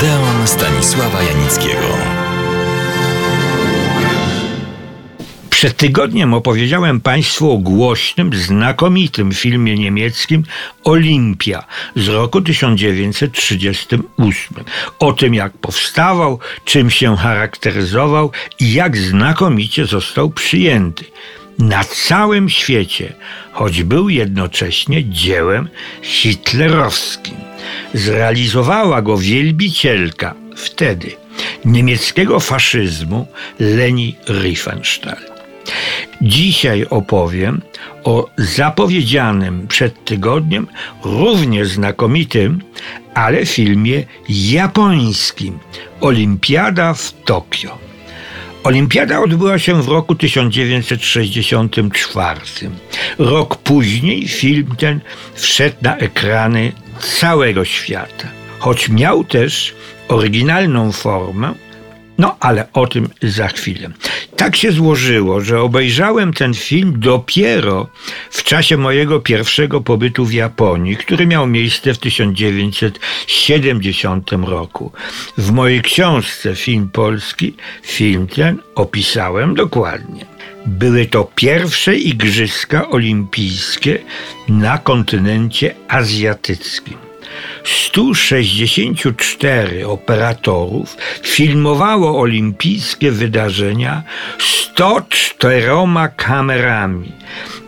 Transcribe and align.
Odeon 0.00 0.46
Stanisława 0.46 1.22
Janickiego. 1.22 1.88
Przed 5.50 5.76
tygodniem 5.76 6.34
opowiedziałem 6.34 7.00
Państwu 7.00 7.52
o 7.52 7.58
głośnym, 7.58 8.34
znakomitym 8.34 9.32
filmie 9.32 9.76
niemieckim 9.76 10.42
Olimpia 10.84 11.64
z 11.96 12.08
roku 12.08 12.40
1938. 12.40 14.64
O 14.98 15.12
tym, 15.12 15.34
jak 15.34 15.52
powstawał, 15.52 16.38
czym 16.64 16.90
się 16.90 17.16
charakteryzował 17.16 18.30
i 18.60 18.72
jak 18.72 18.96
znakomicie 18.96 19.86
został 19.86 20.30
przyjęty 20.30 21.04
na 21.58 21.84
całym 21.84 22.48
świecie, 22.48 23.14
choć 23.52 23.82
był 23.82 24.08
jednocześnie 24.08 25.04
dziełem 25.04 25.68
hitlerowskim. 26.02 27.49
Zrealizowała 27.94 29.02
go 29.02 29.18
wielbicielka 29.18 30.34
wtedy 30.56 31.10
niemieckiego 31.64 32.40
faszyzmu 32.40 33.26
Leni 33.60 34.16
Riefenstahl. 34.28 35.30
Dzisiaj 36.22 36.86
opowiem 36.90 37.60
o 38.04 38.26
zapowiedzianym 38.38 39.68
przed 39.68 40.04
tygodniem 40.04 40.66
równie 41.04 41.64
znakomitym, 41.64 42.62
ale 43.14 43.46
filmie 43.46 44.04
japońskim 44.28 45.58
Olimpiada 46.00 46.94
w 46.94 47.12
Tokio. 47.24 47.78
Olimpiada 48.64 49.20
odbyła 49.20 49.58
się 49.58 49.82
w 49.82 49.88
roku 49.88 50.14
1964. 50.14 52.40
Rok 53.18 53.56
później 53.56 54.28
film 54.28 54.66
ten 54.78 55.00
wszedł 55.34 55.76
na 55.82 55.96
ekrany 55.96 56.72
całego 57.00 57.64
świata. 57.64 58.28
Choć 58.58 58.88
miał 58.88 59.24
też 59.24 59.74
oryginalną 60.08 60.92
formę, 60.92 61.54
no 62.18 62.36
ale 62.40 62.72
o 62.72 62.86
tym 62.86 63.08
za 63.22 63.48
chwilę. 63.48 63.90
Tak 64.40 64.56
się 64.56 64.72
złożyło, 64.72 65.40
że 65.40 65.60
obejrzałem 65.60 66.32
ten 66.32 66.54
film 66.54 66.94
dopiero 66.96 67.88
w 68.30 68.42
czasie 68.42 68.76
mojego 68.76 69.20
pierwszego 69.20 69.80
pobytu 69.80 70.24
w 70.24 70.32
Japonii, 70.32 70.96
który 70.96 71.26
miał 71.26 71.46
miejsce 71.46 71.94
w 71.94 71.98
1970 71.98 74.32
roku. 74.32 74.92
W 75.38 75.52
mojej 75.52 75.82
książce 75.82 76.56
Film 76.56 76.90
Polski 76.92 77.54
film 77.82 78.26
ten 78.26 78.58
opisałem 78.74 79.54
dokładnie. 79.54 80.26
Były 80.66 81.06
to 81.06 81.30
pierwsze 81.34 81.96
Igrzyska 81.96 82.88
Olimpijskie 82.88 83.98
na 84.48 84.78
kontynencie 84.78 85.74
azjatyckim. 85.88 87.09
164 87.64 89.86
operatorów 89.86 90.96
filmowało 91.22 92.20
olimpijskie 92.20 93.10
wydarzenia 93.10 94.02
104 94.38 95.70
kamerami. 96.16 97.12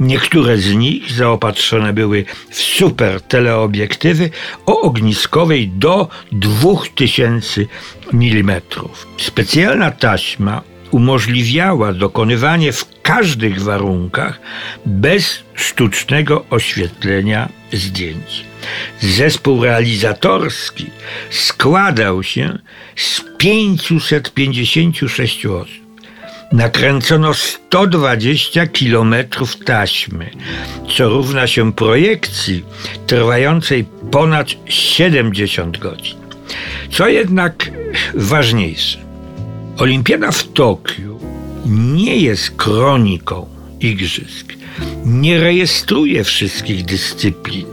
Niektóre 0.00 0.56
z 0.56 0.74
nich 0.74 1.12
zaopatrzone 1.12 1.92
były 1.92 2.24
w 2.50 2.56
super 2.56 3.20
teleobiektywy 3.20 4.30
o 4.66 4.80
ogniskowej 4.80 5.68
do 5.68 6.08
2000 6.32 7.60
mm. 8.12 8.60
Specjalna 9.16 9.90
taśma 9.90 10.62
umożliwiała 10.90 11.92
dokonywanie 11.92 12.72
w 12.72 12.86
każdych 13.02 13.62
warunkach 13.62 14.40
bez 14.86 15.42
sztucznego 15.54 16.44
oświetlenia 16.50 17.48
zdjęć. 17.72 18.51
Zespół 19.00 19.64
realizatorski 19.64 20.90
składał 21.30 22.22
się 22.22 22.58
z 22.96 23.20
556 23.38 25.46
osób. 25.46 25.82
Nakręcono 26.52 27.34
120 27.34 28.66
kilometrów 28.66 29.56
taśmy, 29.64 30.30
co 30.96 31.08
równa 31.08 31.46
się 31.46 31.72
projekcji 31.72 32.64
trwającej 33.06 33.84
ponad 34.10 34.48
70 34.66 35.78
godzin. 35.78 36.18
Co 36.90 37.08
jednak 37.08 37.70
ważniejsze, 38.14 38.98
Olimpiada 39.78 40.30
w 40.30 40.52
Tokiu 40.52 41.20
nie 41.66 42.16
jest 42.16 42.50
kroniką 42.50 43.46
igrzysk, 43.80 44.52
nie 45.04 45.40
rejestruje 45.40 46.24
wszystkich 46.24 46.84
dyscyplin, 46.84 47.66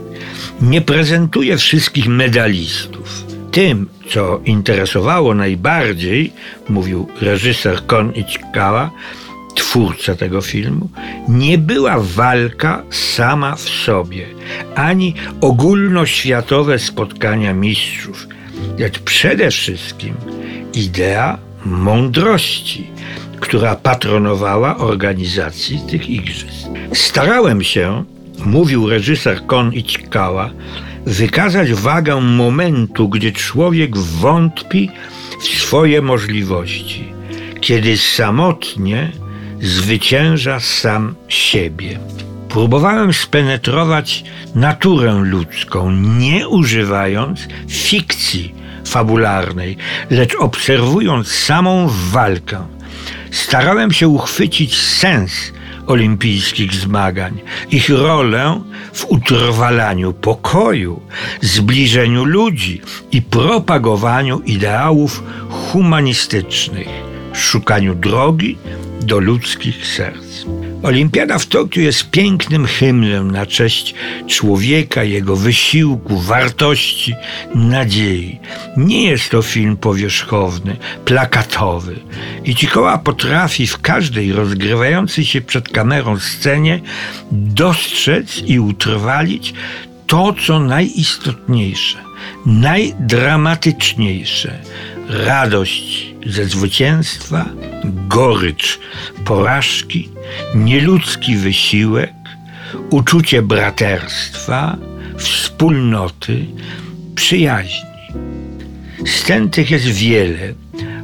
nie 0.60 0.80
prezentuje 0.80 1.56
wszystkich 1.56 2.08
medalistów. 2.08 3.24
Tym, 3.50 3.88
co 4.08 4.40
interesowało 4.44 5.34
najbardziej, 5.34 6.32
mówił 6.68 7.08
reżyser 7.20 7.86
Kon 7.86 8.12
Ichikawa, 8.12 8.90
twórca 9.54 10.14
tego 10.14 10.42
filmu, 10.42 10.88
nie 11.28 11.58
była 11.58 11.96
walka 12.00 12.82
sama 12.90 13.56
w 13.56 13.68
sobie, 13.68 14.26
ani 14.74 15.14
ogólnoświatowe 15.40 16.78
spotkania 16.78 17.54
mistrzów, 17.54 18.26
lecz 18.78 18.98
przede 18.98 19.50
wszystkim 19.50 20.14
idea 20.74 21.38
mądrości, 21.64 22.90
która 23.40 23.76
patronowała 23.76 24.76
organizacji 24.76 25.80
tych 25.90 26.10
igrzysk. 26.10 26.68
Starałem 26.92 27.62
się, 27.64 28.04
mówił 28.46 28.88
reżyser 28.88 29.46
Kon 29.46 29.72
Ichikawa, 29.72 30.50
wykazać 31.06 31.72
wagę 31.72 32.20
momentu, 32.20 33.08
gdy 33.08 33.32
człowiek 33.32 33.96
wątpi 33.96 34.90
w 35.40 35.44
swoje 35.44 36.02
możliwości, 36.02 37.12
kiedy 37.60 37.96
samotnie 37.96 39.12
zwycięża 39.60 40.60
sam 40.60 41.14
siebie. 41.28 41.98
Próbowałem 42.48 43.12
spenetrować 43.12 44.24
naturę 44.54 45.12
ludzką, 45.12 45.90
nie 45.92 46.48
używając 46.48 47.48
fikcji 47.68 48.54
fabularnej, 48.86 49.76
lecz 50.10 50.34
obserwując 50.34 51.28
samą 51.28 51.88
walkę. 51.88 52.66
Starałem 53.30 53.92
się 53.92 54.08
uchwycić 54.08 54.78
sens 54.78 55.52
olimpijskich 55.86 56.74
zmagań, 56.74 57.40
ich 57.70 57.88
rolę 57.90 58.60
w 58.92 59.04
utrwalaniu 59.04 60.12
pokoju, 60.12 61.00
zbliżeniu 61.40 62.24
ludzi 62.24 62.80
i 63.12 63.22
propagowaniu 63.22 64.40
ideałów 64.40 65.22
humanistycznych, 65.50 66.88
szukaniu 67.32 67.94
drogi 67.94 68.58
do 69.00 69.18
ludzkich 69.18 69.86
serc. 69.86 70.46
Olimpiada 70.82 71.38
w 71.38 71.46
Tokio 71.46 71.80
jest 71.80 72.10
pięknym 72.10 72.66
hymnem 72.66 73.30
na 73.30 73.46
cześć 73.46 73.94
człowieka, 74.26 75.04
jego 75.04 75.36
wysiłku, 75.36 76.18
wartości, 76.18 77.14
nadziei. 77.54 78.40
Nie 78.76 79.04
jest 79.04 79.30
to 79.30 79.42
film 79.42 79.76
powierzchowny, 79.76 80.76
plakatowy. 81.04 81.96
I 82.44 82.54
Cikoła 82.54 82.98
potrafi 82.98 83.66
w 83.66 83.78
każdej 83.78 84.32
rozgrywającej 84.32 85.24
się 85.24 85.40
przed 85.40 85.68
kamerą 85.68 86.18
scenie 86.18 86.80
dostrzec 87.32 88.42
i 88.46 88.60
utrwalić 88.60 89.54
to, 90.06 90.34
co 90.46 90.60
najistotniejsze, 90.60 91.98
najdramatyczniejsze 92.46 94.58
radość 95.08 96.14
ze 96.26 96.44
zwycięstwa, 96.44 97.46
gorycz 97.84 98.78
porażki, 99.24 100.08
nieludzki 100.54 101.36
wysiłek, 101.36 102.12
uczucie 102.90 103.42
braterstwa, 103.42 104.76
wspólnoty, 105.16 106.46
przyjaźni. 107.14 107.90
Scen 109.06 109.50
tych 109.50 109.70
jest 109.70 109.86
wiele, 109.86 110.54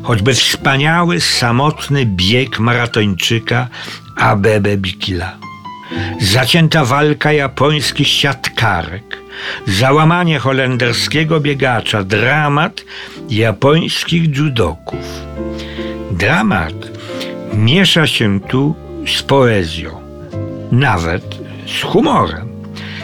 choćby 0.02 0.34
wspaniały, 0.34 1.20
samotny 1.20 2.06
bieg 2.06 2.58
maratończyka 2.58 3.68
Abebe 4.16 4.76
Bikila. 4.76 5.36
Zacięta 6.20 6.84
walka 6.84 7.32
japońskich 7.32 8.08
siatkarek, 8.08 9.18
załamanie 9.66 10.38
holenderskiego 10.38 11.40
biegacza, 11.40 12.04
dramat 12.04 12.84
japońskich 13.30 14.36
judoków. 14.36 15.04
Dramat 16.10 16.74
miesza 17.54 18.06
się 18.06 18.40
tu 18.40 18.74
z 19.06 19.22
poezją, 19.22 19.90
nawet 20.72 21.38
z 21.66 21.82
humorem. 21.82 22.56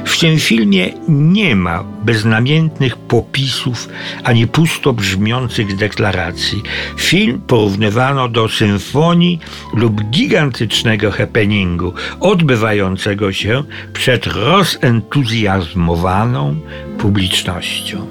W 0.05 0.19
tym 0.19 0.39
filmie 0.39 0.93
nie 1.09 1.57
ma 1.57 1.85
beznamiętnych 2.05 2.97
popisów 2.97 3.89
ani 4.25 4.47
pusto 4.47 4.93
brzmiących 4.93 5.77
deklaracji. 5.77 6.63
Film 6.97 7.41
porównywano 7.47 8.29
do 8.29 8.49
symfonii 8.49 9.39
lub 9.75 10.03
gigantycznego 10.11 11.11
happeningu 11.11 11.95
odbywającego 12.21 13.33
się 13.33 13.63
przed 13.93 14.27
rozentuzjazmowaną 14.27 16.57
publicznością. 16.99 18.07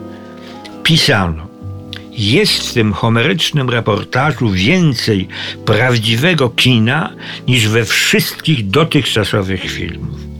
Pisano 0.83 1.50
Jest 2.11 2.69
w 2.69 2.73
tym 2.73 2.93
homerycznym 2.93 3.69
reportażu 3.69 4.49
więcej 4.49 5.27
prawdziwego 5.65 6.49
kina 6.49 7.13
niż 7.47 7.67
we 7.67 7.85
wszystkich 7.85 8.69
dotychczasowych 8.69 9.61
filmów. 9.71 10.31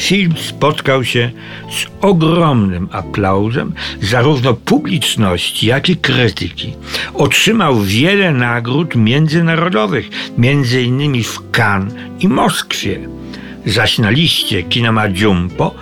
Film 0.00 0.34
spotkał 0.48 1.04
się 1.04 1.30
z 1.70 1.86
ogromnym 2.00 2.88
aplauzem 2.92 3.72
zarówno 4.02 4.54
publiczności, 4.54 5.66
jak 5.66 5.88
i 5.88 5.96
krytyki. 5.96 6.74
Otrzymał 7.14 7.80
wiele 7.80 8.32
nagród 8.32 8.94
międzynarodowych, 8.94 10.08
między 10.38 10.82
innymi 10.82 11.24
w 11.24 11.38
Cannes 11.58 11.94
i 12.20 12.28
Moskwie. 12.28 13.19
Zaś 13.66 13.98
na 13.98 14.10
liście 14.10 14.62
Kinema 14.62 15.06
Jumpo, 15.06 15.74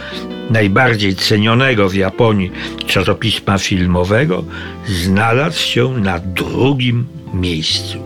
najbardziej 0.51 1.15
cenionego 1.15 1.89
w 1.89 1.95
Japonii 1.95 2.51
czasopisma 2.87 3.59
filmowego, 3.59 4.45
znalazł 4.87 5.59
się 5.61 5.89
na 5.89 6.19
drugim 6.19 7.07
miejscu. 7.35 7.99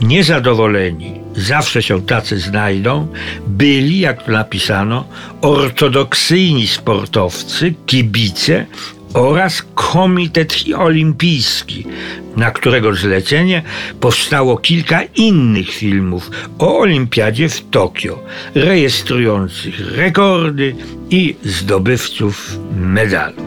Niezadowoleni, 0.00 1.20
zawsze 1.36 1.82
się 1.82 2.02
tacy 2.02 2.40
znajdą, 2.40 3.08
byli, 3.46 4.00
jak 4.00 4.22
to 4.22 4.32
napisano, 4.32 5.04
ortodoksyjni 5.40 6.66
sportowcy, 6.66 7.74
kibice 7.86 8.66
oraz 9.14 9.62
Komitet 9.74 10.54
Olimpijski, 10.76 11.86
na 12.36 12.50
którego 12.50 12.94
zlecenie 12.94 13.62
powstało 14.00 14.56
kilka 14.56 15.02
innych 15.02 15.70
filmów 15.70 16.30
o 16.58 16.78
olimpiadzie 16.78 17.48
w 17.48 17.70
Tokio, 17.70 18.22
rejestrujących 18.54 19.96
rekordy 19.96 20.74
i 21.10 21.36
zdobywców 21.44 22.58
medalu. 22.76 23.42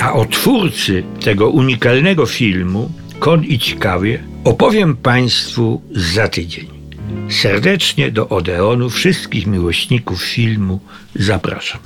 A 0.00 0.12
o 0.12 0.24
twórcy 0.24 1.02
tego 1.20 1.48
unikalnego 1.48 2.26
filmu, 2.26 2.90
Kon 3.18 3.44
i 3.44 3.58
Ciekawie, 3.58 4.22
opowiem 4.44 4.96
Państwu 4.96 5.82
za 5.90 6.28
tydzień. 6.28 6.66
Serdecznie 7.28 8.10
do 8.10 8.28
Odeonu 8.28 8.90
wszystkich 8.90 9.46
miłośników 9.46 10.22
filmu 10.22 10.80
zapraszam. 11.14 11.80